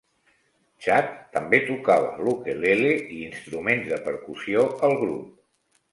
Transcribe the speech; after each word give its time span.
Chad 0.85 1.11
també 1.35 1.59
tocava 1.67 2.09
l'ukelele 2.27 2.95
i 3.19 3.21
instruments 3.27 3.93
de 3.93 4.01
percussió 4.09 4.65
al 4.89 4.99
grup. 5.05 5.33